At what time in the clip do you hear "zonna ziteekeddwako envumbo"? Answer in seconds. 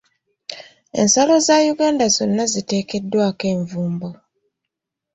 2.15-4.09